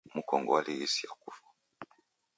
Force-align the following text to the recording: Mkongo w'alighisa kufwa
Mkongo 0.15 0.51
w'alighisa 0.55 1.07
kufwa 1.21 1.49